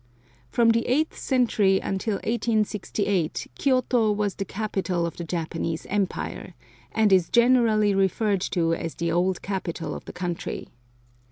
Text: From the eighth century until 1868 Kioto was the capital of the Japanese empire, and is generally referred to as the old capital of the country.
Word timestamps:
From 0.49 0.71
the 0.71 0.87
eighth 0.87 1.15
century 1.15 1.79
until 1.79 2.15
1868 2.15 3.45
Kioto 3.55 4.11
was 4.11 4.33
the 4.33 4.45
capital 4.45 5.05
of 5.05 5.15
the 5.17 5.23
Japanese 5.23 5.85
empire, 5.91 6.55
and 6.91 7.13
is 7.13 7.29
generally 7.29 7.93
referred 7.93 8.41
to 8.49 8.73
as 8.73 8.95
the 8.95 9.11
old 9.11 9.43
capital 9.43 9.93
of 9.93 10.05
the 10.05 10.13
country. 10.13 10.69